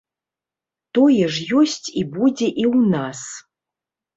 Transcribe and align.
Тое 0.97 1.25
ж 1.35 1.45
ёсць 1.61 1.87
і 2.01 2.07
будзе 2.17 2.47
і 2.65 2.67
ў 2.73 2.91
нас. 2.95 3.19